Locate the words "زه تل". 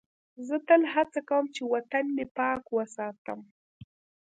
0.47-0.81